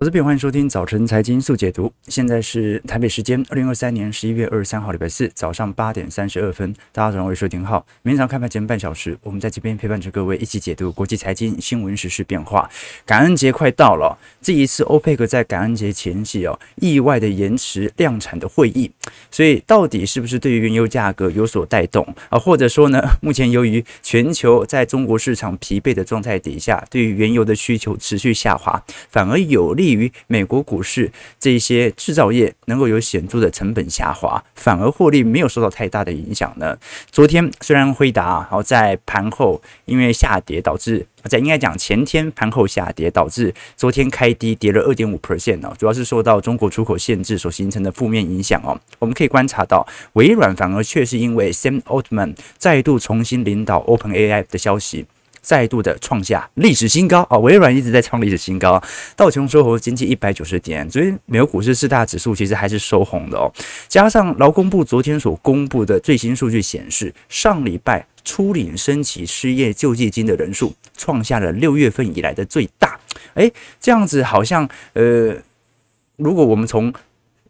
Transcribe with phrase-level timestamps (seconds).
[0.00, 1.90] 我是边欢迎收听早晨财经速解读。
[2.08, 6.74] 现在是台北时间二零二三年十一月二十三号礼拜四早上八点三十二分。
[6.90, 7.86] 大家早上好，我是收听好。
[8.02, 12.68] 明天早上开盘前半小时，我们在这边陪伴着各位一起解读国际财经新闻时事变化。
[13.06, 18.90] 感恩节快到了，这一次欧佩克在感恩节前夕哦，意外的延迟量产的会议，
[19.30, 22.36] 所以到底是不是对于原油价格有所带动啊？
[22.36, 29.84] 或者说呢， 目前由于全球在中国市场疲惫的状态底下，对于原油的需求持续下滑，反而有利。
[29.94, 36.76] 于美国股市这些制造业能够有显著的成本下滑，反而获利没有受到太大的影响呢？
[37.10, 48.78] 昨天虽然辉达好在盘后因为下跌导致，在应该讲前天盘后下跌导致昨天开低跌了二点五 percent 哦，主要是受到中国出口限制所形成的负面影响哦。
[48.98, 55.06] 我们可以观察到，微软反而却是因为 Sam Altman 再度重新领导 OpenAI 的消息。
[55.44, 57.36] 再度的创下历史新高啊！
[57.36, 58.82] 微软一直在创历史新高，
[59.14, 60.90] 道琼收红，经济一百九十点。
[60.90, 63.52] 所以美国股市四大指数其实还是收红的哦。
[63.86, 72.98] 加上劳工部昨天所公布的最新数据显示，上礼拜初领申请失业救济金的人数创下了六月份以来的最大。
[73.34, 75.36] 诶，这样子好像呃，
[76.16, 76.90] 如果我们从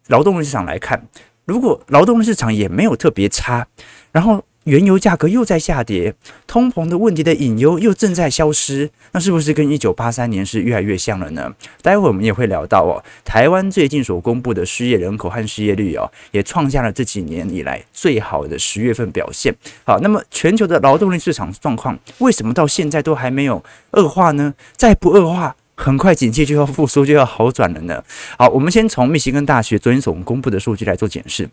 [0.08, 1.06] 劳动力市场来看，
[1.44, 3.68] 如果劳动力市场也没有特别差，
[4.10, 4.44] 然后。
[4.64, 6.14] 原油价格又在下跌，
[6.46, 11.52] 通膨的问题的隐忧又正在消失，那是不是跟一九八三年是越来越像了呢？
[11.82, 19.54] 待会我们也会聊到哦，台湾最近所公布的失业人口和失业率哦，也创下了这几年以来最好的十月份表现。
[19.84, 24.54] 好，那么全球的劳动力市场状况为什么到现在都还没有恶化呢？
[24.76, 28.02] 再不恶化，很快经济就要复苏，就要好转了呢？
[28.38, 31.48] 好，我们先从密西根大学昨天所公布的数据来做检视。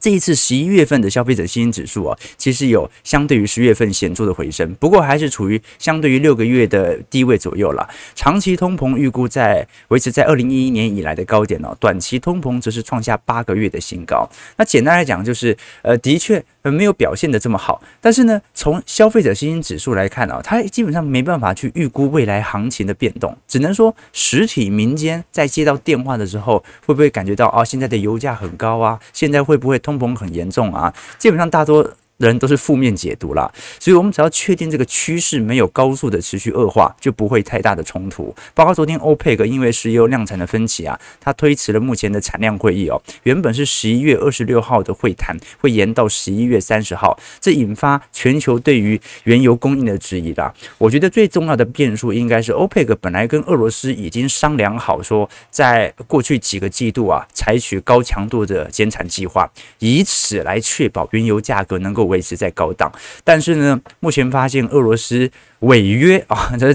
[0.00, 7.88] 这一次十一月份的消费者信心指数啊，其实有相对于十月份显著的回升，不过还是处于相对于六个月的低位左右了。
[8.14, 14.28] 长期通膨预估在维持在二零一一年以来的高点哦，短期通膨则是创下八个月的新高。
[14.56, 17.82] 那简单来讲，就是呃，的确呃没有表现的这么好。
[18.00, 31.88] 但是呢，从消费者信心指数来看啊，它基本上没办法去预估未来行情的变动，只能说实体民间在接到电话的时候，会不会感觉到啊，现在的油价很高啊，现在会不会通膨很严重啊，基本上大多
[32.18, 38.34] 人都是负面解读啦，所以我们只要确定这个趋势没有高速的持续恶化，就不会太大的冲突。
[38.54, 50.54] 包括昨天欧佩克因为石油量产的分歧啊，它推迟了目前的产量会议哦，原本是十一月二十六号的会谈，会延到十一月三十号，这引发全球对于原油供应的质疑啦。
[50.78, 59.46] 我觉得最重要的变数应该是欧佩克本来跟俄罗斯已经商量好说，在过去几个季度啊，采取高强度的减产计划，
[59.80, 62.05] 以此来确保原油价格能够。
[62.06, 62.90] 维持在高档，
[63.22, 65.30] 但是呢，目前发现俄罗斯
[65.60, 66.74] 违约啊，这。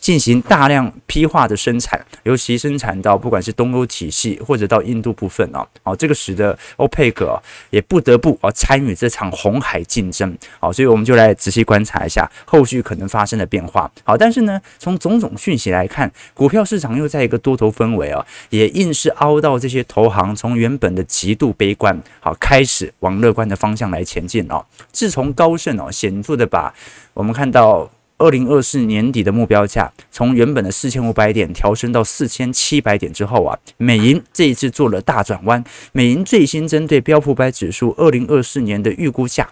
[0.00, 13.90] 进行大量批化的生产，尤其生产到不管是东欧体系或者到印度部分啊，哦，这个使得欧佩克也不得不啊参与这场红海竞争，好，所以我们就来仔细观察一下后续可能发生的变化。
[14.04, 24.64] 好，但是呢，从种种讯息来看，股票市场又在一个多头氛围啊，也硬是凹到这些投行从原本的极度悲观，好，开始往乐观的方向来前进哦。
[24.92, 26.74] 自从高盛哦显著的把
[27.14, 27.90] 我们看到。
[28.20, 35.64] 二零二四年底的目标价从原本的四千五百点调升到四千七百点之后啊，美银这一次做了大转弯。
[35.92, 39.48] 美银最新针对标普百指数二零二四年的预估价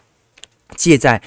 [0.77, 1.21] 借在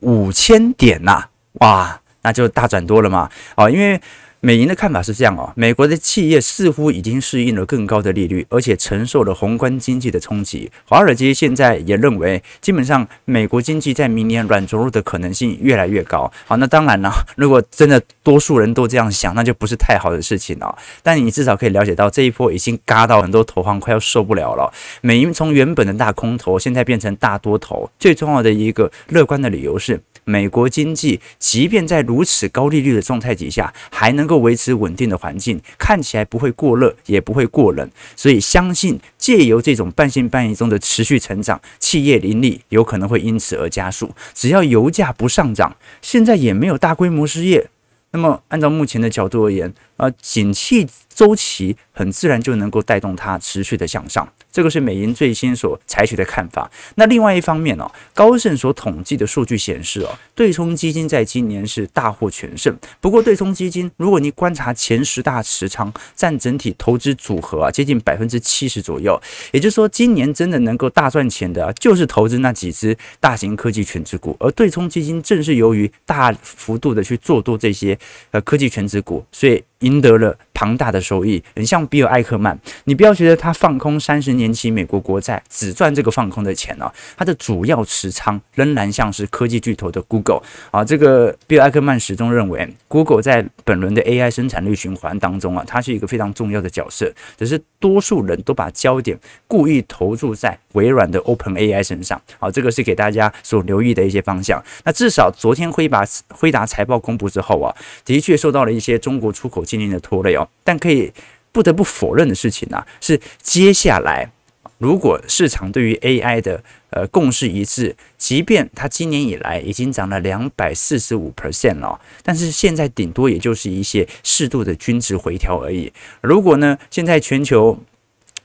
[0.00, 1.26] 五千点呐，
[1.60, 4.00] 哇，那就大转多了嘛，啊，因为。
[4.46, 10.70] 美银的看法是这样哦，美国的企业似乎已经适应了更高的利率，而且承受了宏观经济的冲击。
[10.84, 16.32] 华尔街现在也认为，基本上美国经济在明年软着陆的可能性越来越高。
[16.46, 20.78] 好，那当然了，如果真的多数人都这样想，那就不是太好的事情了。
[21.02, 24.72] 但你至少可以了解到，这一波已经嘎到很多投行快要受不了了。
[25.00, 27.90] 美银从原本的大空头，现在变成大多头。
[27.98, 30.00] 最重要的一个乐观的理由是。
[30.28, 44.10] 美国经济即便在如此高利率的状态底下，还能够维持稳定的环境，看起来不会过热，也不会过冷，所以相信借由这种半信半疑中的持续成长，企业盈利有可能会因此而加速。
[44.34, 47.68] 只要油价不上涨，现在也没有大规模失业，
[48.10, 54.28] 那么按照目前的角度而言，啊，景气周期很自然就能够带动它持续的向上。
[54.52, 56.70] 这个是美银最新所采取的看法。
[56.96, 62.76] 那另外一方面哦，高盛所统计的数据显示哦，对冲基金在今年是大获全胜。
[63.00, 69.18] 不过，对冲基金如果你观察前十大持仓占整体投资组合啊，接近百分之七十左右。
[69.52, 74.36] 也就是说，今年真的能够大赚钱的，就是投资那几只大型科技权值股。
[74.38, 77.98] 而对冲基金正是由于大幅度的去做多这些
[78.32, 81.42] 呃科技权值股，所以赢得了庞大的收益。
[81.54, 90.82] 很像比尔艾克曼，你不要觉得他放空三十年期美国国债只赚这个放空的钱哦，他的主要持仓仍然像是科技巨头的 Google 啊。
[90.82, 102.18] 这个比尔艾克曼始终认为，Google 在本轮的 AI 生产率循环当中啊，它是一个非常重要的角色，只是多数人都把焦点故意投注在微软的 OpenAI 身上。
[102.38, 104.62] 好，这个是给大家所留意的一些方向。
[104.84, 107.74] 那至少昨天辉达辉达财报公布之后啊，
[108.04, 111.12] 的确受到了一些中国出口禁令的拖累哦，但可以
[111.52, 114.30] 不得不否认的事情呢、啊，是接下来
[114.78, 125.90] 如果市场对于 AI 的呃共识一致，即便它今年以来已经涨了两百四十五 percent 了，但是现在顶多也就是一些适度的均值回调而已。
[126.20, 127.78] 如果呢，现在全球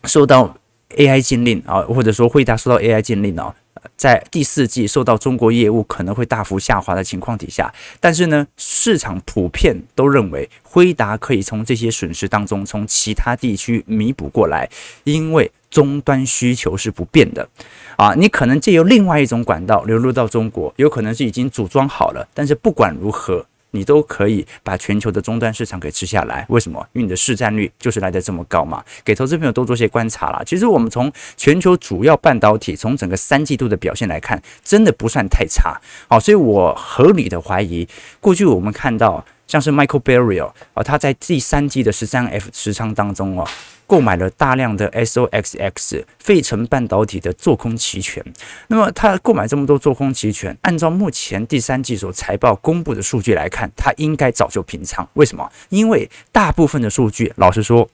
[0.06, 0.58] 受到
[0.96, 3.54] AI 禁令啊，或者说辉达受到 AI 禁令啊。
[3.96, 14.70] 在第四季受到中国业务可能会大幅下滑的情况底下，但是呢，市场普遍都认为辉达可以从这些损失当中从其他地区弥补过来，
[15.04, 17.48] 因为终端需求是不变的
[17.96, 18.14] 啊。
[18.14, 23.46] 你可能借由另外一种管道流入到中国，有可能是已经组装好了，但是不管如何。
[23.72, 26.80] 你都可以把全球的终端市场给吃下来，为什么？
[26.94, 28.84] 因为你的市占率就是来的这么高嘛。
[29.04, 30.42] 给投资朋友多做些观察啦。
[30.46, 35.80] 其实我们从全球主要半导体，从整个三季度的表现来看，真的不算太差。
[36.08, 37.88] 好，所以我合理的怀疑，
[38.20, 43.48] 过去我们看到像是 Michael Barry 啊，他在第三季的十三 F 持仓当中哦。
[43.92, 48.24] 购买了大量的 SOXX 费城半导体的做空期权，
[48.68, 55.06] 那么他购买这么多做空期权，按照目前第三季所财报公布的数据来看，他应该早就平仓。
[55.16, 55.52] 为什么？
[55.68, 57.90] 因为大部分的数据，老实说。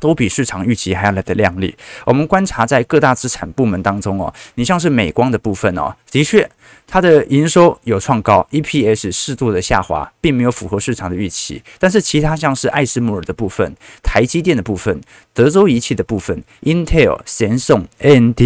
[0.00, 1.74] 都比市场预期还要来的亮丽。
[2.04, 6.48] 我们观察在各大资产部门当中哦，你像是美光的部分哦，的确
[6.86, 11.62] 它的营收有创高，EPS 适度的下滑，并没有符合市场的预期。
[11.78, 15.00] 但是其他像是艾斯摩尔的部分、台积电的部分、
[15.34, 18.40] 德州仪器的部分、Intel、神送、AMD。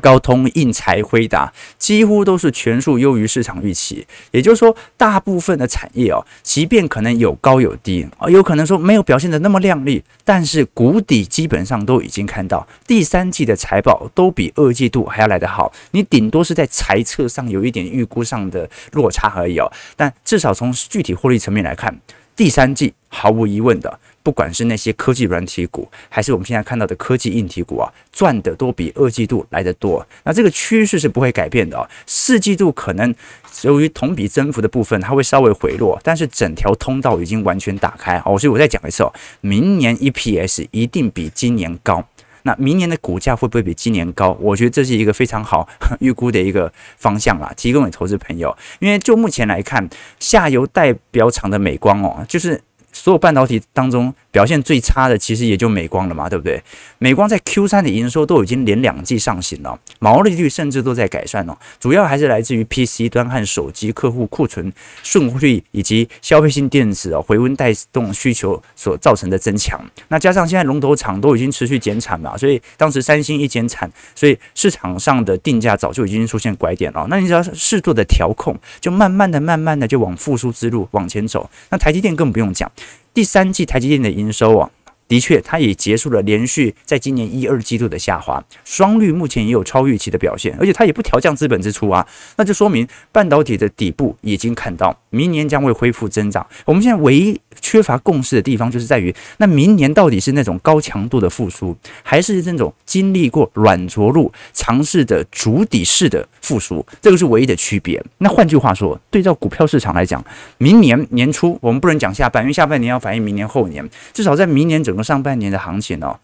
[0.00, 21.98] 高通、印材、辉达几乎都是全数优于市场预期，也就是说，大部分的产业哦，即便可能有高有低啊，有可能说没有表现得那么亮丽，但是谷底基本上都已经看到，第三季的财报都比二季度还要来得好，你顶多是在财测上有一点预估上的落差而已哦，但至少从具体获利层面来看，
[22.36, 23.98] 第三季毫无疑问的。
[24.24, 30.04] 不管是那些科技软体股，还是我们现在看到的科技硬体股啊，赚的都比二季度来得多。
[30.24, 31.86] 那这个趋势是不会改变的啊。
[32.06, 33.14] 四季度可能
[33.62, 38.16] 由于同比增幅的部分，它会稍微回落，但是整条通道已经完全打开。
[38.24, 39.12] 哦，所以我再讲一次哦，
[39.42, 42.02] 明年 EPS 一定比今年高。
[42.46, 44.36] 那明年的股价会不会比今年高？
[44.40, 45.68] 我觉得这是一个非常好
[46.00, 48.56] 预估的一个方向啦，提供给投资朋友。
[48.80, 49.86] 因为就目前来看，
[50.18, 52.62] 下游代表厂的美光哦，就是。
[52.94, 56.60] 所有半导体当中表现最差的，其实也就美光了嘛，对不对？
[56.98, 64.72] 美光在 Q 三的营收都已经连两季上行了，毛利率甚至都在改善了，主要还是来自于 PC 端和手机客户库存
[65.04, 69.80] 顺利以及消费性电子哦回温带动需求所造成的增强。
[70.08, 77.06] 那加上现在龙头厂都已经持续减产嘛，所以当时三星一减产，所以市场上的定价早就已经出现拐点了。
[77.08, 81.48] 那你只要适度的调控，就慢慢的、慢慢的就往复苏之路往前走。
[81.70, 82.68] 那台积电更不用讲。
[83.14, 84.70] 第三季台积电的营收啊。
[85.06, 92.04] 的确，它也结束了连续在今年一二季度的下滑，双率目前也有超预期的表现，而且它也不调降资本支出啊，
[92.38, 96.44] 那就说明半导体的底部已经看到，明年将会恢复增长。
[96.64, 108.02] 我们现在唯一缺乏共识的地方，就是在于那明年到底是那种高强度的复苏，还是那种经历过软着陆、尝试的主底式的复苏，这个是唯一的区别。
[108.18, 110.24] 那换句话说，对照股票市场来讲，
[110.58, 116.18] 明年年初我们不能讲下半，因为下半年要反映明年后年，至少在明年整个上半年的行情哦，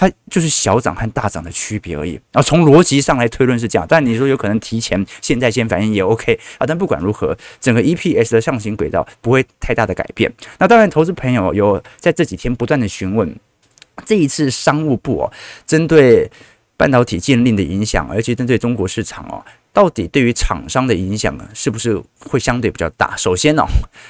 [0.00, 2.12] 它就是小涨和大涨的区别而已。
[2.32, 6.66] 然后从逻辑上来推论是这样，但你说有可能提前现在先反应也 OK 啊。
[6.66, 10.32] 但不管如何，整个 EPS 的上行轨道不会太大的改变。
[10.58, 13.36] 那当然，投资朋友有在这几天不断的询问，
[14.06, 15.32] 这一次商务部哦，
[15.66, 16.30] 针对
[16.78, 23.14] 半导体禁令的影响，而且针对中国市场哦，到底对于厂商的影响呢，是不是会相对比较大？
[23.18, 23.66] 首先哦，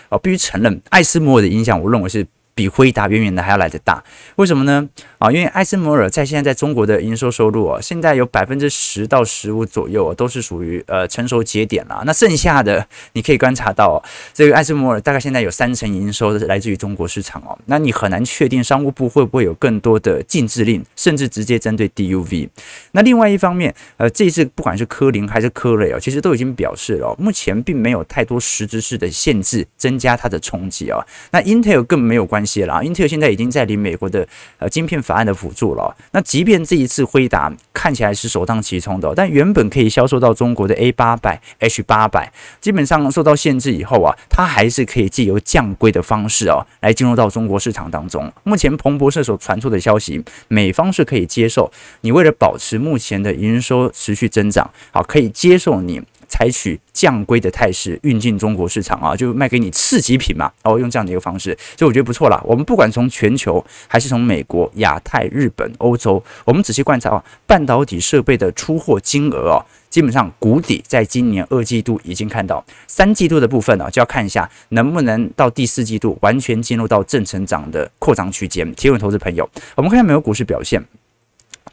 [0.08, 2.24] 哦必须承认，艾斯摩尔的影响，我认为是。
[2.54, 4.02] 比辉达远远的还要来得大，
[4.36, 4.88] 为什么呢？
[5.18, 12.02] 啊，因为艾森摩尔在现在在中国的营收收入啊，现在有百分之十到十五左右都是属于呃成熟节点了。
[12.04, 14.02] 那剩下的你可以观察到，
[14.34, 17.56] 这个艾森摩尔大概现在有三成营收是来自于中国市场哦。
[17.66, 22.48] 那你很难确定商务部会不会有更多的禁制令，甚至直接针对 DUV。
[22.92, 30.98] 那另外一方面，呃，这一次不管是科林还是科雷哦，其实都已经表示了，目前并没有太多实质式的限制增加它的冲击啊。
[31.30, 32.39] 那 Intel 更没有关。
[32.40, 32.82] 关系了。
[32.82, 35.94] 英特尔现在已经在领美国的呃晶片法案的辅助了。
[36.12, 42.32] 那即便这一次辉达看起来是首当其冲的，但原本可以销售到中国的 A 八百、H 八百，
[42.62, 48.32] 基本上受到限制以后啊，它还是可以借由降规的方式哦，来进入到中国市场当中。
[48.44, 51.70] 目前彭博社所传出的消息，美方是可以接受
[52.00, 56.00] 你为了保持目前的营收持续增长，好，可以接受你。
[56.30, 62.40] 采取降规的态势运进中国市场啊，就卖给你次级品嘛，然哦，用这样的一个方式，所以我觉得不错啦。
[62.46, 78.72] 我们不管从全球还是从美国、亚太、日本、欧洲，我们仔细观察啊，半导体设备的出货金额哦，基本上谷底在今年二季度已经看到，三季度的部分呢，就要看一下能不能到第四季度完全进入到正成长的扩张区间。
[78.74, 80.80] 提问投资朋友，我们看一下美国股市表现。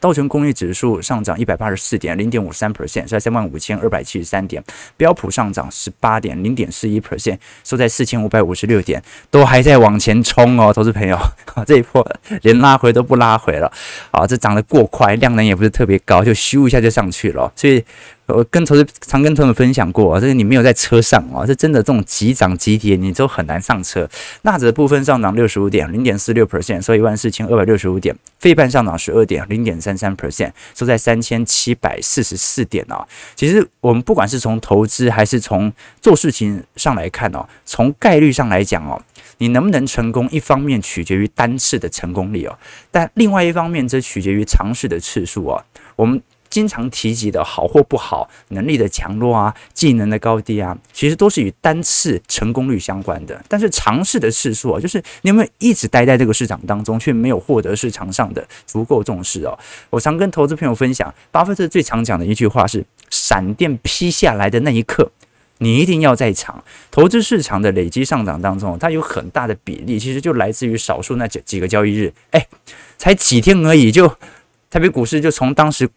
[0.00, 4.62] 道琼工业指数上涨一百八十四点，零点五三 percent，收在三万五千二百七十三点。
[4.96, 11.18] 标普上涨十八点，零点四一 percent，收在四千五百五十六点，都还在往前冲哦，投资朋友，
[11.66, 12.06] 这一波
[12.42, 13.72] 连拉回都不拉回了，
[14.10, 17.84] 啊，这涨得过快，量能也不是特别高，就咻一下就上去了，所以。
[18.28, 24.06] 我跟投资常跟投资们分享过啊，这个你没有在车上啊，是真的这种急涨急跌，你都很难上车。
[24.42, 28.14] 纳指的部分上涨六十五点，零点四六 percent，收一万四千二百六十五点。
[28.38, 33.06] 费半上涨十二点，零点三三 percent，收在三千七百四十四点啊。
[33.34, 39.02] 其实我们不管是从投资还是从做事情上来看哦，从概率上来讲哦，
[39.38, 42.58] 你能不能成功，一方面取决于单次的成功率哦，
[42.90, 45.64] 但另外一方面则取决于尝试的次数哦。
[45.96, 46.22] 我们。
[46.50, 53.42] 经常提及的好或不好，能力的强弱啊，技能的高低啊，其实都是与单次成功率相关的。
[53.48, 59.58] 但是尝试的次数啊，就是你有没有一直待在这个市场当中，却没有获得市场上的足够重视哦。
[59.90, 65.10] 我常跟投资朋友分享，巴菲特最常讲的一句话是：闪电劈下来的那一刻，
[65.58, 66.64] 你一定要在场。
[66.90, 72.46] 投资市场的累积上涨当中，它有很大的比例，其实就来自于少数那几几个交易日，哎，
[72.96, 74.08] 才几天而已，就
[74.70, 75.88] 台北股市就从当时。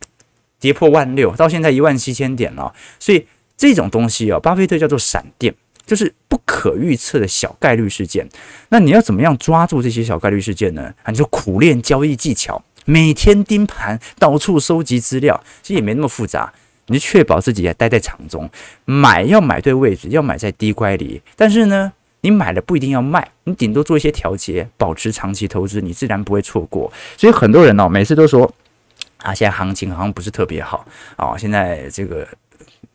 [0.61, 3.25] 跌破万六，到现在一万七千点了，所以
[3.57, 5.53] 这种东西啊，巴菲特叫做闪电，
[5.85, 8.25] 就是不可预测的小概率事件。
[8.69, 10.93] 那你要怎么样抓住这些小概率事件呢？
[11.03, 16.53] 啊你就苦练交易技巧，每天盯盘，到处收集资料，其实也没那么复杂。
[16.87, 18.49] 你就确保自己也待在场中，
[18.85, 21.21] 买要买对位置，要买在低乖离。
[21.35, 21.91] 但是呢，
[22.21, 26.91] 你买了不一定要卖，你顶多做一些调节，保持长期投资，你自然不会错过。
[27.17, 28.53] 所以很多人哦，每次都说。
[29.21, 30.85] 啊，现在行情好像不是特别好
[31.15, 31.37] 啊！
[31.37, 32.27] 现在这个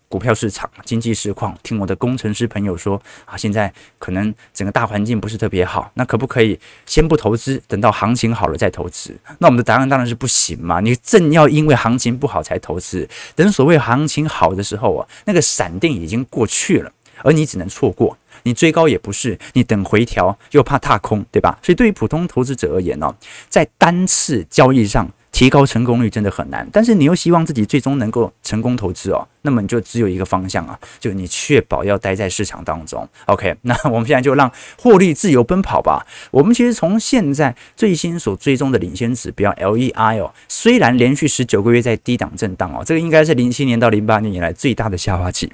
[0.08, 9.16] 股票市场经济实况，听我的工程师朋友说啊，现在可能整个大环境不是特别好，那可不可以先不投资，等到行情好了再投资？
[9.38, 10.80] 那我们的答案当然是不行嘛！
[10.80, 16.92] 你正要因为行情不好才投资，等所谓行情好的时候啊，那个闪电已经过去了，
[17.22, 18.16] 而你只能错过。
[18.42, 21.58] 你追高也不是，你等回调又怕踏空，对吧？
[21.62, 23.12] 所以对于普通投资者而言呢，
[23.48, 25.08] 在单次交易上。
[25.36, 33.06] 提高成功率真的很难，但是你又希望自己最终能够成功投资哦，那么你就只有一个方向啊，就你确保要待在市场当中。
[33.26, 36.06] OK， 那我们现在就让获利自由奔跑吧。
[36.30, 45.52] 我们其实从现在最新所追踪的领先指标 LEI 哦，虽然连续十九个月在低档震荡哦，这个应该是零七年到零八年以来最大的下滑期。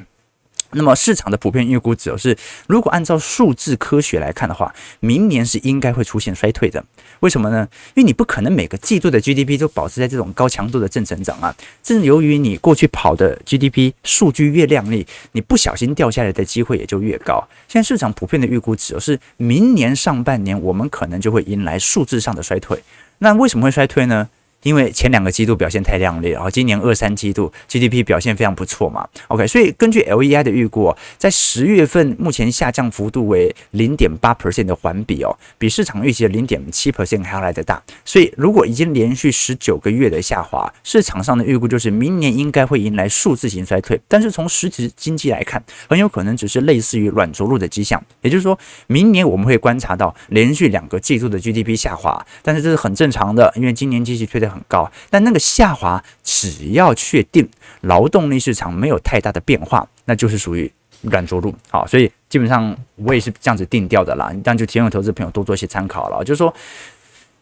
[0.71, 6.83] 那么市场的普遍预估值是，如果按照数字科学来看的话，明年是应该会出现衰退的。
[7.21, 7.69] 为什么呢？
[7.95, 11.55] 因为你不可能每个季度的 GDP 都保持在这种高强度的正成长啊。
[11.83, 17.47] 正由于你过去跑的 GDP 数据越亮丽，你不小心掉下来的机会也就越高。
[17.69, 22.83] 现在市场普遍的预估值是，明年上半年我们可能就会迎来数字上的衰退。
[23.19, 24.29] 那为什么会衰退呢？
[24.63, 29.07] 因为前两个季度表现太亮丽，然后今年二三季度 GDP 表现非常不错嘛。
[29.29, 37.83] OK，所以根据 LEI 的预估，在十月份目前下降幅度为零点八 percent 的环比哦，比市场预期的零点七 percent 还要来得大。
[38.05, 44.01] 所以如果已经连续十九个月的下滑，市场上的预估就是明年应该会迎来数字型衰退。
[44.07, 48.03] 但是从实质经济来看，很有可能只是类似于软着陆的迹象。
[48.21, 57.49] 也就是说明年我们会观察到连续两个季度的 GDP 下滑，但是这是很正常的，因为今年经济推得很高，但那个下滑，只要确定
[57.81, 60.71] 劳动力市场没有太大的变化，那就是属于
[61.03, 61.55] 软着陆。
[61.71, 64.27] 好，所以基本上我也是这样子定调的啦。
[64.45, 66.23] 当然就提醒投资朋友多做一些参考了。
[66.25, 66.55] 就是说，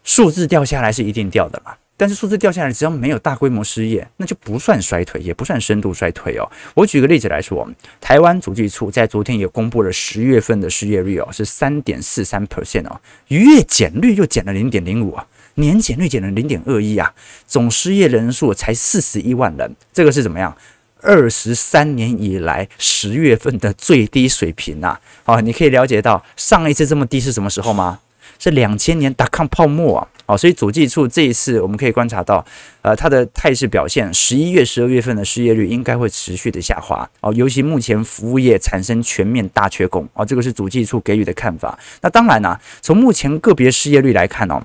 [0.04, 6.50] 数字掉下来是一定掉的嘛，但是数字掉下来，只要没有大规模失业，那就不算衰退，也不算深度衰退哦。
[6.74, 7.68] 我举个例子来说，
[8.00, 12.98] 台湾主计处在昨天也公布了十月份的失业率哦，是三点四三 percent 哦，
[13.28, 15.26] 月减率又减了零点零五啊。
[15.60, 17.12] 年减率减了零点二一啊，
[17.46, 20.56] 总失业人数才四十一万人，这个是怎么样？
[21.02, 24.98] 二十三年以来十月份的最低水平呐！
[25.24, 28.00] 好，你可以了解到上一次这么低是什么时候吗？
[28.38, 30.08] 是两千年达康泡沫啊。
[30.26, 32.44] 哦，所以主计处这一次我们可以观察到，
[32.82, 41.78] 呃，它的态势表现，十一月、十二月份的失业率应该会持续的下滑哦，尤其目前服务业产生全面大缺工哦，这个是主计处给予的看法。
[42.02, 44.62] 那当然呢、从目前个别失业率来看哦，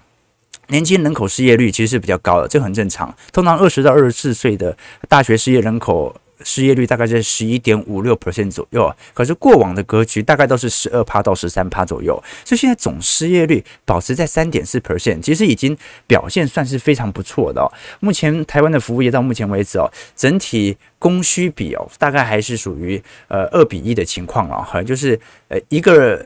[0.68, 3.14] 年轻人口失业率其实是比较高的，这很正常。
[3.32, 6.16] 通常二十到二十四岁的大学失业人口。
[6.44, 17.66] 失业率大概在十一点五六 percent 左右，可是过往的格局大概都是十二趴到十三趴左右，所以现在总失业率保持在三点四 percent，其实已经表现算是非常不错的。
[18.02, 25.18] 目前台湾的服务业到目前为止哦，整体供需比哦，大概还是属于呃二比一的情况了，好像就是
[25.48, 26.24] 呃一个。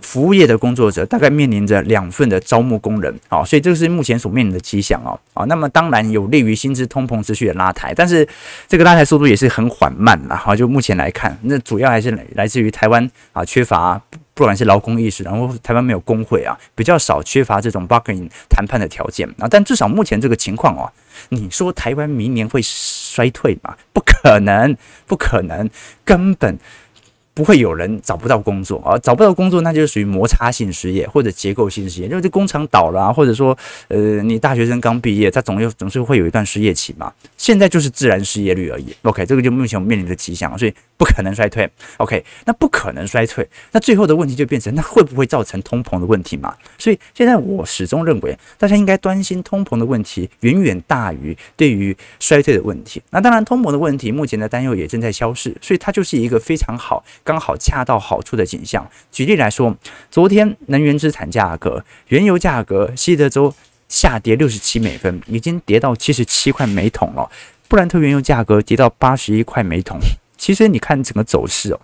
[0.00, 8.26] 服务业的工作者大概面临着两份的招募工人，啊，所以这个是目前所面临的迹象哦，啊，那么当然有利于薪资通膨持续的拉抬，但是
[8.68, 14.00] 这个拉抬速度也是很缓慢了，哈，就目前来看，那主要还是来自于台湾啊缺乏
[14.34, 20.92] 不管是劳工意识，然后台湾没有工会啊，比较少缺乏这种 bargaining 谈判的条件啊，但至少目前这个情况哦，
[21.30, 23.74] 你说台湾明年会衰退吗？
[23.94, 24.76] 不可能，
[25.06, 25.68] 不可能，
[26.04, 26.58] 根本。
[27.36, 33.56] 不会有人找不到工作啊，找不到工作那就是属于摩擦性失业或者结构性失业，就是这工厂倒了，或者说
[33.88, 37.12] 呃你大学生刚毕业，他总有总是会有一段失业期嘛。
[37.36, 38.86] 现在就是自然失业率而已。
[39.02, 41.68] OK，这个就目前我们面临的迹象，所以不可能衰退。
[41.98, 46.56] OK，那不可能衰退，那最后的问题就变成那会不会造成通膨的问题嘛？
[46.78, 53.02] 所以现在我始终认为，大家应该担心通膨的问题远远大于对于衰退的问题。
[53.10, 57.04] 那当然，通膨的问题目前的担忧也正在消逝，所以它就是一个非常好。
[57.26, 58.88] 刚好恰到好处的景象。
[59.10, 59.76] 举例来说，
[60.10, 63.52] 昨天能源资产价格、原油价格，西德州
[63.88, 67.28] 下跌六十七美分，已经跌到七十七块每桶了。
[67.68, 69.98] 布兰特原油价格跌到八十一块每桶。
[70.38, 71.80] 其实你看整个走势哦。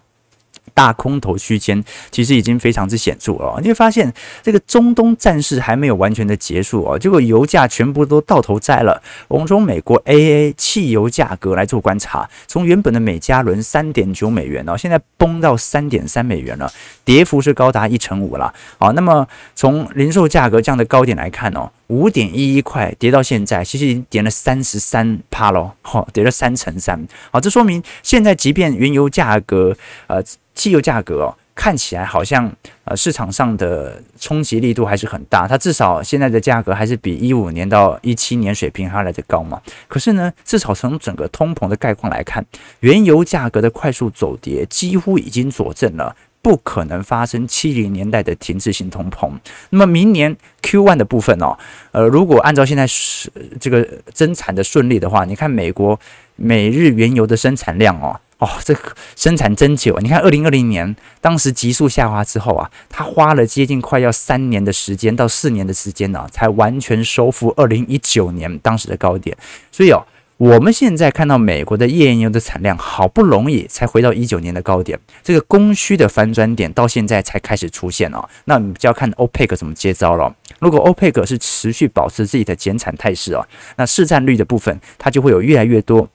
[0.75, 4.13] 大空头区间其实已经非常之显著了，你会发现
[4.43, 9.03] 这个中东战事还没有完全的结束哦，结果油价全部都到头栽了。
[9.29, 16.73] 我们从美国 AA 汽油价格来做观察，从原本的每加仑三点九美元哦，现在崩到三点三美元了，
[17.05, 18.53] 跌幅是高达一成五了。
[18.79, 21.71] 好，那么从零售价格这样的高点来看哦。
[21.89, 26.99] 五点一一块跌到现在，其实已经跌了三十三趴喽，哈，跌了三成三。
[27.31, 30.23] 好，这说明现在即便原油价格、呃，
[30.55, 32.51] 汽油价格哦，看起来好像
[32.85, 39.61] 呃市场上的冲击力度还是很大，它至少现在的价格还是比一五年到一七年水平还来得高嘛。
[39.89, 42.45] 可是呢，至少从整个通膨的概况来看，
[42.81, 46.15] 原油价格的快速走跌，几乎已经佐证了。
[46.43, 49.31] 不可能发生七零年代的停滞性通膨。
[49.71, 51.57] 那么明年 Q1 的部分哦，
[51.93, 55.97] 呃，如果按照现在是这个增产的顺利的话，你看美国
[56.35, 58.77] 每日原油的生产量哦，哦，这
[59.15, 59.97] 生产真久。
[60.01, 69.37] 你看二零二零年当时急速下滑之后啊，它花了接近快要三年的时间到四年的时间呢，才完全收复二零一九年当时的高点。
[69.71, 70.05] 所以哦。
[70.39, 78.29] 我们现在看到美国的页岩油的产量好不容易才回到一九年的高点，这个供需的反转点到现在才开始出现哦。
[78.47, 80.35] 那你就要看 OPEC 怎么接招了。
[80.59, 86.09] 如果 OPEC 是持续保持自己的减产态势哦，那市占率的部分它就会有越来越多。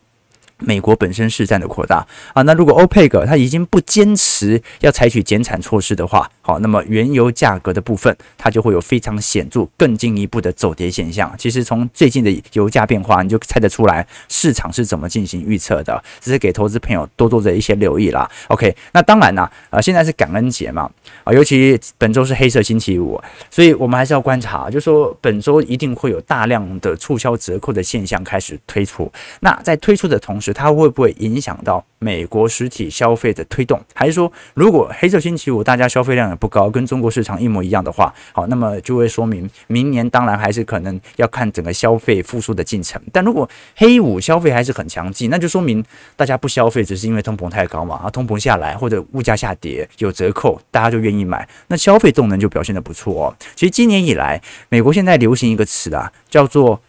[0.59, 11.33] 美国本身市占的扩大啊，那如果 OPEC 它已经不坚持要采取减产措施的话，好，那么原油价格的部分它就会有非常显著、更进一步的走跌现象。
[11.37, 16.03] 其实从最近的油价变化，你就猜得出来市场是怎么进行预测的。
[16.19, 18.29] 只是给投资朋友多做的一些留意啦。
[18.47, 20.89] OK，那当然啦，啊，现在是感恩节嘛，
[21.23, 29.11] 啊，尤其本周是黑色星期五，所以我们还是要观察，就说本周一定会有大量的促销折扣的现象开始推出。
[29.41, 33.79] 那在推出的同时，它会不会影响到美国实体消费的推动？
[33.93, 43.01] 还是说，如果黑色星期五大家消费量也不高，跟中国市场一模一样的话，好，那么就会说明明年当然还是可能要看整个消费复苏的进程。
[43.11, 45.83] 但如果黑五消费还是很强劲，那就说明
[46.15, 53.35] 大家不消费只是因为通膨太高嘛，啊，通膨下来或者物价下跌有折扣，大家就愿意买，那消费动能就表现得不错哦。
[53.55, 56.79] 其实今年以来，美国现在流行一个词啊，叫做。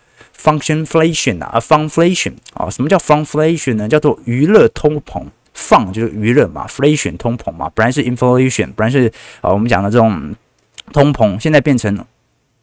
[0.40, 3.88] Function-flation 啊，funflation 啊，什么叫 funflation 呢？
[3.88, 5.24] 叫做娱乐通膨
[5.54, 10.34] ，fun 就是娱乐嘛，flation 通膨嘛，不然是 inflation，不然是啊，我们讲的这种
[10.92, 11.98] 通膨，现在变成。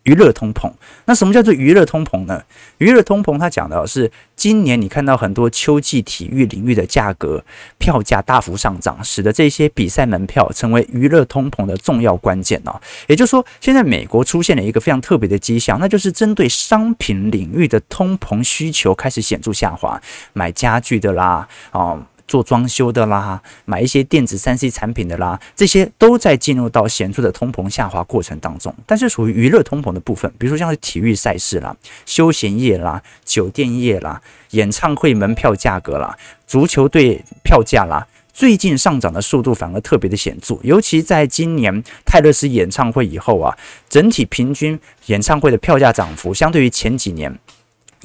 [0.05, 0.71] 娱乐通膨，
[1.05, 2.41] 那什么叫做娱乐通膨呢？
[2.77, 7.43] 娱乐通膨，它讲的是今年你看到很多秋季体育领域的价格
[7.77, 12.79] 票价大幅上涨，使得这些比赛门票成为娱乐通膨的重要关键哦。
[13.07, 20.01] 也就是说，现在美国出现了一个非常特别的迹象，那就是针对商品领域的通膨需求开始显著下滑，
[20.33, 21.99] 买家具的啦，哦。
[22.27, 28.73] 做装修的啦，买一些电子三 C 产品的啦，这些都在进入到显著的通膨下滑过程当中。
[28.85, 38.07] 但是属于娱乐通膨的部分，比如说像是体育赛事啦、休闲业啦、酒店业啦、演唱会门票价格啦、足球队票价啦。
[38.33, 43.57] 最近上涨的速度反而特别的显著，尤其在今年泰勒斯演唱会以后啊，
[43.87, 47.33] 整体平均演唱会的票价涨幅，相对于前几年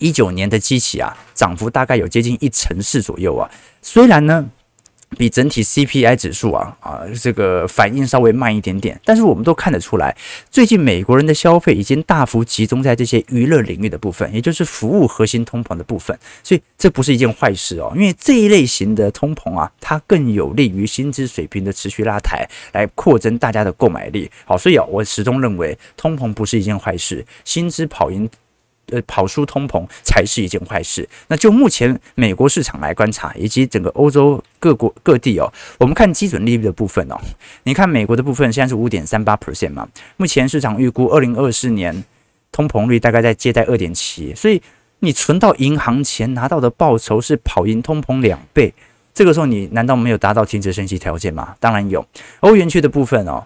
[0.00, 3.48] 一九年的基期啊，涨幅大概有接近一成四左右啊。
[3.80, 4.50] 虽然呢。
[5.18, 10.16] 比整体 CPI 指数啊啊这个反应稍微慢一点点，但是我们都看得出来，
[10.52, 24.30] 最近美国人的消费已经大幅集中在这些娱乐领域的部分，也就是服务核心通膨的部分，所以这不是一件坏事哦，因为这一类型的通膨啊，它更有利于薪资水平的持续拉抬，来扩增大家的购买力。
[24.44, 28.30] 好，所以啊，我始终认为通膨不是一件坏事，薪资跑赢。
[28.90, 31.08] 呃，跑输通膨才是一件坏事。
[31.28, 37.16] 那就目前美国市场来观察，以及整个欧洲各国各地哦，我们看基准利率的部分哦。
[37.64, 42.04] 你看美国的部分现在是五点三八 percent 嘛，目前市场预估二零二四年
[42.52, 44.60] 通膨率大概在接在二点七，所以
[45.00, 48.72] 你存到银行钱拿到的报酬是跑赢通膨两倍。
[49.12, 51.54] 这个时候你难道没有达到停止升息条件吗？
[51.58, 52.06] 当然有。
[52.40, 53.44] 欧元区的部分哦，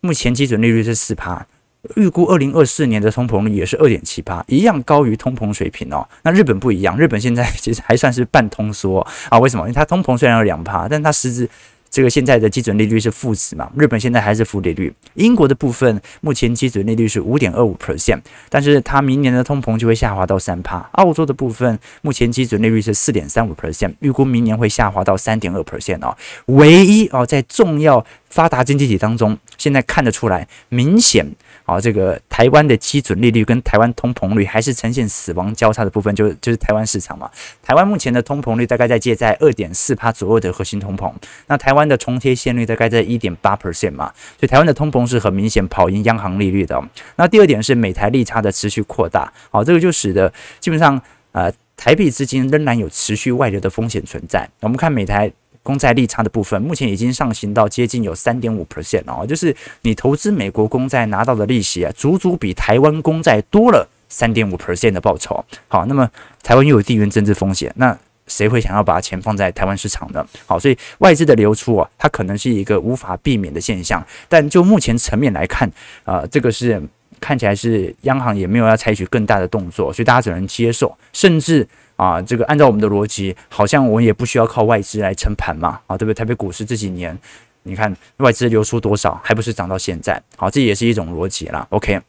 [0.00, 1.46] 目前基准利率是四趴。
[1.94, 6.06] 预估二零二四年的通膨率也是二点七八，一样高于通膨水平哦。
[6.22, 9.38] 那日本不一样，日本现在 其实还算是半通缩啊。
[9.38, 9.62] 为什么？
[9.62, 11.48] 因为它通膨虽然有两趴，但它实质。
[11.88, 13.70] 这个现在的基准利率是负值嘛？
[13.74, 14.92] 日本现在还是负利率。
[15.14, 18.20] 英国的部分目前基准利率是五点二五 percent，
[18.50, 20.78] 但是它明年的通膨就会下滑到三趴。
[20.92, 26.14] 澳洲的部分目前基准利率是四点三五 percent，预估明年会下滑到三点二 percent 哦。
[26.46, 31.24] 唯一哦，在重要发达经济体当中，现在看得出来明显
[31.66, 37.30] 啊，这个台湾的基准利率跟台湾通膨率还是呈现死亡交叉的部分，就就是台湾市场嘛。
[37.62, 41.10] 台湾目前的通膨率大概在介在二点四趴左右的核心通膨，
[41.46, 41.86] 那台湾。
[41.86, 46.82] 的重贴现率大概在一点八 percent 嘛，所以台湾的通膨是很明显跑赢央行利率的。
[47.14, 51.00] 那第二点是美台利差的持续扩大，好，这个就使得基本上
[51.30, 54.48] 呃台币资金仍然有持续外流的风险存在。
[54.62, 55.30] 我们看美台
[55.66, 65.44] 公债利差的部分，目前已经上行到接近有三点五 percent 哦，就是你投资美国公债拿到的利息啊，足足比台湾公债多了三点五 percent 的报酬。
[65.66, 66.08] 好，那么
[66.44, 67.98] 台湾又有地缘政治风险，那。
[68.28, 70.26] 谁会想要把钱放在台湾市场呢？
[70.46, 74.04] 好，所以外资的流出啊，它可能是一个无法避免的现象。
[74.28, 75.70] 但就目前层面来看，
[76.02, 76.82] 啊、这个是
[77.20, 80.92] 看起来是央行也没有要采取更大的动作，所以大家只能接受。
[81.12, 81.64] 甚至
[81.96, 86.14] 啊，这个按照我们的逻辑，好像我们也不需要靠外资来撑盘嘛，啊，对不对？
[86.14, 87.18] 台北股市这几年，
[87.62, 90.22] 你看外资流出多少，还不是涨到现在？
[90.36, 91.66] 好，这也是一种逻辑啦。
[91.70, 92.00] OK。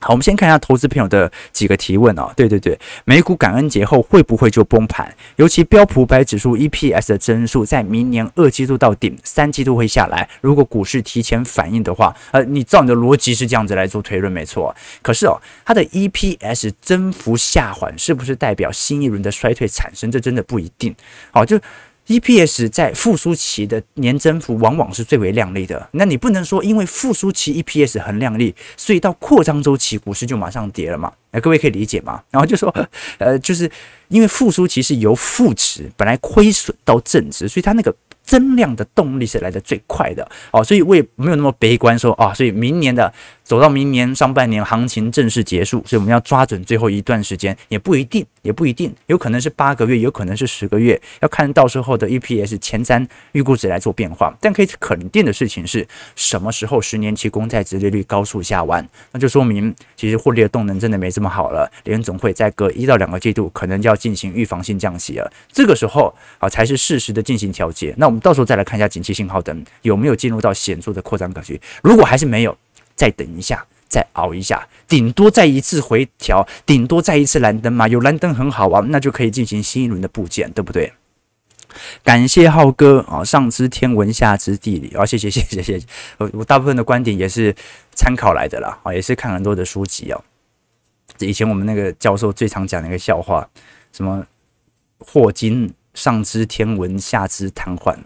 [0.00, 2.32] 好，我们先看一下投资朋友的几个提问哦。
[2.36, 5.12] 对对对，美股感恩节后会不会就崩盘？
[5.36, 10.28] 尤其标普五百指数 EPS 的增速在明年二季度到顶，三季度会下来。
[10.40, 14.74] 如果股市提前反应的话，呃，你照你的逻辑是这样子来做推论，没错。
[15.02, 20.10] 可是哦，它的 EPS 增幅下缓，是不是代表新一轮的衰退产生？
[20.10, 20.94] 这真的不一定。
[21.30, 21.58] 好，就。
[22.08, 31.12] EPS 在复苏期的年增幅往往是最为亮丽的，那你不能说因为复苏期 EPS 很亮丽，所以到扩张周期股市就马上跌了嘛？
[31.30, 32.22] 哎，各位可以理解吗？
[32.32, 32.74] 然后就说，
[33.18, 33.70] 呃，就是
[34.08, 37.94] 因为复苏期是由负值本来亏损到正值，所以它那个。
[38.28, 43.10] 增量的动力是来得最快的哦，所以我也没有那么悲观说啊，所以明年的
[43.48, 54.36] 走到明年上半年行情正式结束，所以我们要抓准最后一段时间，也不一定，也不一定，有可能是八个月，有可能是十个月，要看到时候的 EPS 前瞻预估值来做变化。
[54.38, 61.72] 但可以肯定的事情是，什么时候十年期公债殖利率高速下弯，那就说明其实获利的动能真的没这么好了。
[61.84, 67.94] 联总会再隔一到两个季度可能就要进行预防性降息了，这个时候啊才是适时的进行调节。
[67.96, 68.18] 那我们。
[68.20, 71.58] 到时候再来看一下景气信号灯有没有进入到显著的扩张格局。
[71.82, 72.54] 如果还是没有，
[72.98, 77.88] 再等一下，再熬一下，顶多再一次回调，顶多再一次蓝灯嘛。
[77.88, 80.92] 有蓝灯很好啊，那就可以进行新一轮的部件，对不对？
[82.02, 85.86] 感谢浩哥啊，上知天文下知地理啊，谢谢谢谢谢谢。
[86.18, 87.54] 我我大部分的观点也是
[87.94, 90.22] 参考来的啦，啊，也是看很多的书籍哦。
[91.20, 93.48] 以前我们那个教授最常讲的一个笑话，
[93.92, 94.26] 什么
[94.98, 95.72] 霍金。
[95.94, 97.96] 上知天文，下知瘫痪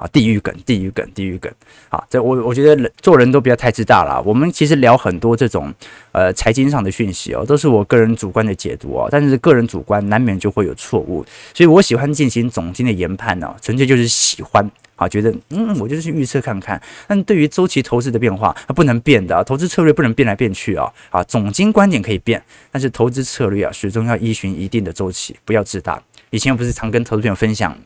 [0.00, 0.08] 啊！
[0.10, 1.52] 地狱梗，地狱梗，地狱梗。
[1.90, 4.20] 好，这我我觉得做人都不要太自大了。
[4.22, 5.72] 我们其实聊很多这种
[6.12, 9.08] 呃财经上的讯息哦，都是我个人主观的解读哦。
[9.10, 16.80] 但是个人主观难免就会有错误，所以我喜欢进行总经的研判呢，纯粹就是喜欢啊，觉得嗯，我就是去预测看看。
[17.06, 20.90] 但对于周期投资的变化，它不能变的，投资策略不能变来变去啊。
[21.10, 26.02] 啊，总经观点可以变，但是投资策略啊，始终要依循一定的周期，不要自大。
[26.30, 27.76] 以前不是常跟投资朋友分享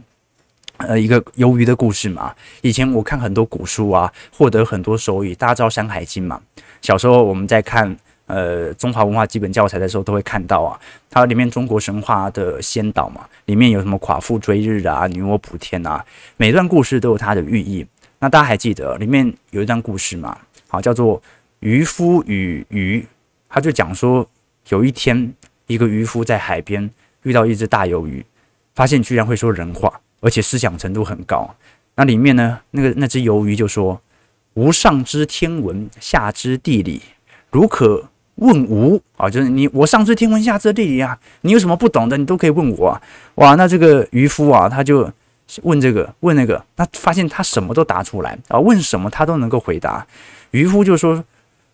[0.78, 2.34] 呃一个鱿鱼的故事嘛。
[2.62, 5.34] 以前我看很多古书啊，获得很多收益。
[5.34, 6.40] 大家知道《山海经》嘛？
[6.80, 16.04] 小时候我们在看呃中华文化基本教材的时候，都会看到啊，它里面中国神话的先导嘛，里面有什么夸父追日啊、女娲补天啊，
[16.36, 17.86] 每段故事都有它的寓意。
[18.18, 20.36] 那大家还记得里面有一段故事嘛？
[20.68, 21.22] 好，叫做
[21.60, 23.06] 渔夫与鱼。
[23.48, 24.28] 他就讲说，
[24.70, 25.32] 有一天
[25.68, 26.90] 一个渔夫在海边
[27.22, 28.24] 遇到一只大鱿鱼，
[28.74, 31.54] 发现居然会说人话，而且思想程度很高。
[31.96, 34.00] 那里面呢，那个那只鱿鱼就说
[34.54, 37.02] ：“吾上知天文，下知地理，
[37.50, 43.02] 如可问吾啊，就是你我上知天文，下知地理啊，你有什么不懂的，你都可以问我啊。”
[43.36, 45.12] 哇，那这个渔夫啊，他就。
[45.62, 50.04] 问这个问那个，那发现他什么都答出来啊，问什么他都能够回答。
[50.52, 51.22] 渔夫就说：“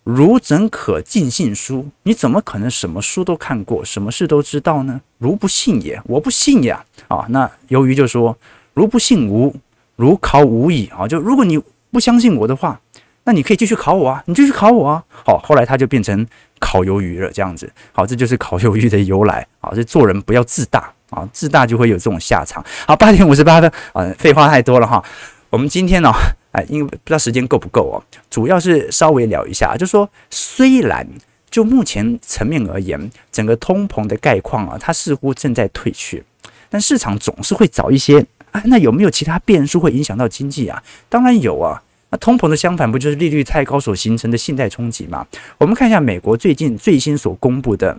[0.03, 1.87] 如怎可尽信书？
[2.03, 4.99] 你怎么可能什么书都看过，什么事都知道呢？
[5.19, 8.35] 如不信也，我不信呀！”啊，那鱿鱼就说
[8.73, 9.55] ：“如不信吾，
[9.95, 11.61] 如考吾矣。”啊，就如果你
[11.91, 12.79] 不相信我的话，
[13.25, 15.03] 那你可以继续考我啊，你继续考我啊。
[15.25, 16.25] 好，后来他就变成
[16.59, 17.71] 烤鱿鱼了，这样子。
[17.91, 19.45] 好，这就是烤鱿鱼的由来。
[19.59, 20.91] 啊，这做人不要自大。
[21.11, 22.65] 啊，自大就会有这种下场。
[22.87, 25.03] 好，八点五十八分啊，废话太多了哈。
[25.49, 26.09] 我们今天呢，
[26.51, 27.95] 哎，因为不知道时间够不够哦，
[28.29, 31.07] 主要是稍微聊一下，就说，虽然
[31.49, 36.23] 就目前层面而言，整个通膨的概况啊，它似乎正在退却，
[36.69, 40.81] 但市场总是会找一些啊，那有没有其他变数会影响到经济啊？
[41.09, 41.81] 当然有啊。
[42.13, 45.25] 那通膨的相反不就是利率太高所形成的信贷冲击吗？
[45.57, 47.97] 我们看一下美国最近最新所公布的。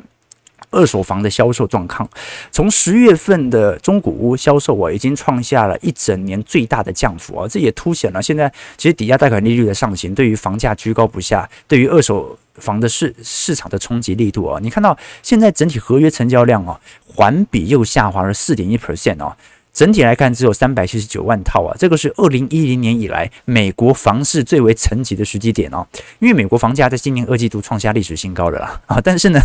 [0.72, 2.08] 二手房的销售状况，
[2.50, 19.36] 从十月份的中古屋销售啊，已经创下了一整年最大的降幅啊，这也凸显了现在其实抵押贷款利率的上行，对于房价居高不下，对于二手房的市市场的冲击力度啊，你看到现在整体合约成交量啊，环比又下滑了四点一 percent 啊。
[19.72, 25.86] 整体来看，只有三百七十九万套啊，这个是二零一零年以来美国房市最为沉寂的时机点哦。
[26.18, 29.40] 因为美国房价在今年二季度创下历史新高了啦啊，但是呢，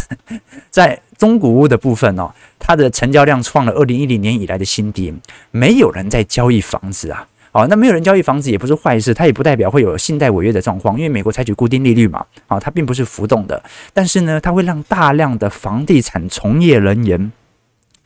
[0.70, 5.14] 在中古屋的部分哦，它的成交量创了二零一零年以来的新低，
[5.52, 7.26] 没有人在交易房子啊。
[7.54, 13.64] 好，那没有人交易房子也不是坏事，它也不代表会有信贷违约的状况，因为美国采取固定利率嘛，啊，它并不是浮动的，
[13.94, 17.32] 但是呢，它会让大量的房地产从业人员。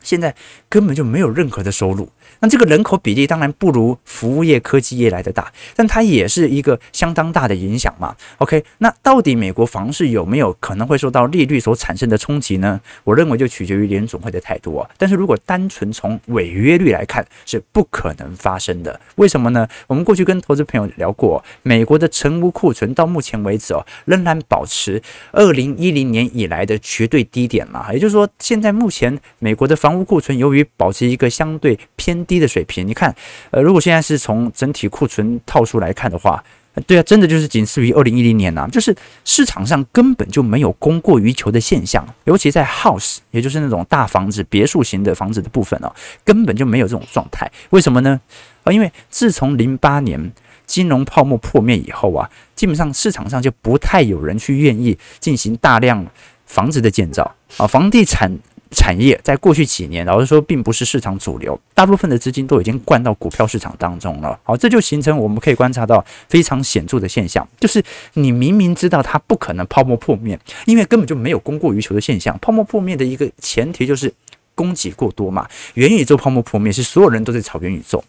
[0.02, 0.34] 现在
[0.68, 2.08] 根本就没有任何的收入，
[2.40, 8.14] 那这个人口比例当然不如服务业、科技业来的大，但它也是一个相当大的影响嘛。
[8.38, 12.80] OK，那到底美国房市有没有可能会受到利率所产生的冲击呢？
[13.04, 14.88] 我认为就取决于联总会的态度啊。
[14.98, 19.00] 但是如果单纯从违约率来看，是不可能发生的。
[19.16, 19.66] 为什么呢？
[19.86, 25.00] 我们过去跟投资朋友聊过，美国的成屋库存到目前为止哦，仍然保持
[25.32, 27.92] 二零一零年以来的绝对低点嘛。
[27.92, 33.14] 也就是说，现在目前美国的房房屋库存由于保持一个相对偏低的水平，你看，
[33.50, 36.42] 呃，如果现在是从整体库存套数来看的话，
[36.86, 45.92] 对啊，真的就是仅次于二零一零年呐、就是市场上根本就没有供过于求的现象，尤其在 house，也就是那种大房子、别墅型的房子的部分哦，
[46.24, 47.46] 根本就没有这种状态。
[47.68, 48.18] 为什么呢？
[48.64, 50.32] 啊，因为自从零八年
[50.64, 56.06] 金融泡沫破灭以后啊，基本上市场上就不太有人去愿意进行大量
[56.46, 58.38] 房子的建造啊，房地产。
[58.74, 64.38] 产业在过去几年，老实说，并不是市场主流，大部分的资金都已经灌到股票市场当中了。
[64.42, 67.82] 好，这就形成我们可以观察到非常显著的现象，就是
[68.14, 72.36] 你明明知道它不可能泡沫破灭，因为根本就没有供过于求的现象。
[72.40, 74.12] 泡沫破灭的一个前提就是
[74.54, 75.46] 供给过多嘛。
[75.74, 78.02] 元宇宙泡沫破灭是所有人都在炒元宇宙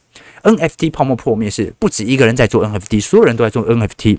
[0.44, 4.18] ，NFT 泡沫破灭是不止一个人在做 NFT，所有人都在做 NFT。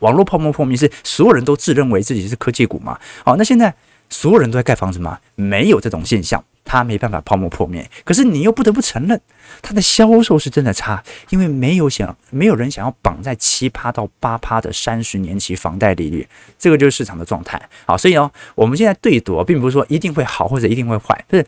[0.00, 2.98] 网络泡沫破灭是所有人都自认为自己是科技股嘛。
[3.24, 3.72] 好，那现在。
[4.10, 5.18] 所有人都在盖房子吗？
[5.36, 7.88] 没有这种现象，它没办法泡沫破灭。
[8.04, 9.18] 可是你又不得不承认，
[9.62, 17.60] 它的销售是真的差，因为没有想，没有人想要绑在七趴到八趴的三十年期房贷利率，这个就是市场的状态。
[17.86, 21.46] 好，所以呢，我们现在对赌，并不是说一定会好或者一定会坏，是。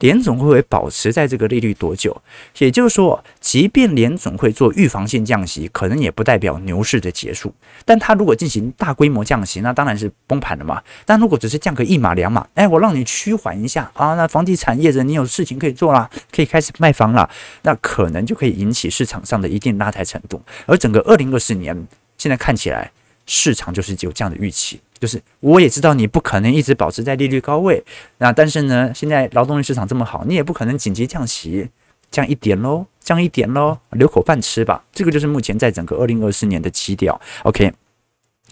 [0.00, 2.14] 联总会会保持在这个利率多久？
[2.58, 7.54] 也就是说，即便联总会做预防性降息，可能也不代表牛市的结束。
[7.84, 10.82] 但它如果进行大规模降息，那当然是崩盘了嘛。
[11.04, 17.28] 但如果只是降个一码两码，哎，我让你趋缓一下啊，那房地产业者你有事情可以做啦，可以开始卖房了，
[17.62, 20.42] 那可能就可以引起市场上的一定拉抬程度。
[20.66, 21.86] 而整个二零二四年，
[22.18, 22.90] 现在看起来
[23.24, 24.80] 市场就是有这样的预期。
[24.98, 27.82] 就是我也知道你不可能一直保持在利率高位，
[28.18, 31.68] 那但是呢，现在劳动力市场这么好，你也不可能紧急降息，
[32.10, 34.82] 降一点喽，降一点喽，留口饭吃吧。
[34.92, 37.20] 这个就是目前在整个二零二四年的基调。
[37.42, 37.72] OK，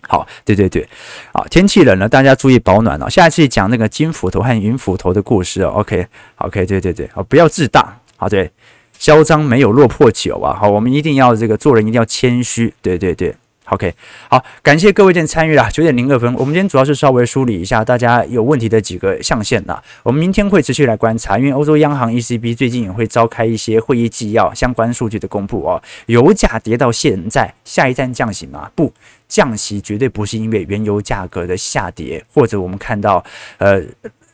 [0.09, 0.89] 好，对对对，
[1.33, 3.09] 好，天气冷了，大家注意保暖哦。
[3.09, 5.71] 下一次讲那个金斧头和银斧头的故事哦。
[5.77, 8.01] OK，OK，对对对，好，不要自大。
[8.17, 8.51] 好，对。
[8.97, 10.55] 嚣张没有落魄酒啊！
[10.55, 13.35] 好，我们一定要这个做人一定要谦虚，对对对。
[13.71, 13.95] OK，
[14.29, 15.71] 好，感谢各位的参与啦。
[15.71, 19.83] 九点零二分，我们今天主要是稍微梳理一下大家有问题的几个象限啦。
[20.03, 25.83] 我们明天会持续来观察，因为欧洲央行 ECB 最近也会召开一些会议纪要相关数据的公布哦。
[26.07, 28.71] 油价跌到现在，下一站降息吗？
[28.75, 28.93] 不，
[29.29, 33.25] 降息绝对不是因为原油价格的下跌，或者我们看到
[33.57, 33.81] 呃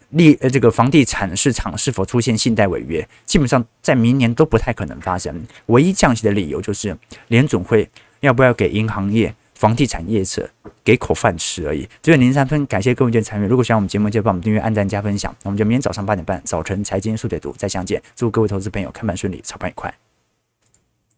[0.08, 5.40] 利呃这个房地产市场是否出现信贷违约，基本上在明年都不太可能发生。
[5.66, 7.88] 唯一降息的理由就是联总会。
[8.20, 10.48] 要不要给银行业、房地产业者
[10.84, 11.82] 给口饭吃而已？
[12.02, 13.46] 九点零三分，感谢各位的参与。
[13.46, 15.34] 如果喜欢我们节目，记得帮我们订阅、按赞、加分享。
[15.42, 18.02] 那我们就明天早上八点半，早晨财经速解读再相见。
[18.14, 20.09] 祝各位投资朋友开盘顺利，操盘愉快。